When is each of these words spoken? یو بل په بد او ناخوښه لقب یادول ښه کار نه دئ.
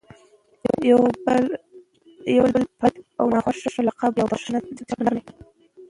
یو 0.89 0.97
بل 1.25 1.43
په 2.79 2.87
بد 2.89 2.93
او 3.19 3.25
ناخوښه 3.33 3.81
لقب 3.87 4.11
یادول 4.19 4.39
ښه 4.43 4.51
کار 4.89 5.01
نه 5.05 5.11
دئ. 5.17 5.21